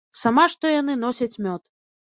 Сама 0.21 0.45
што 0.53 0.71
яны 0.81 0.97
носяць 1.05 1.31
мёд. 1.49 1.69